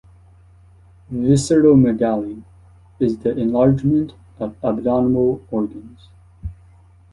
"Visceromegaly" 1.11 2.41
is 2.99 3.19
the 3.19 3.37
enlargement 3.37 4.13
of 4.39 4.55
abdominal 4.63 5.45
organs. 5.51 6.09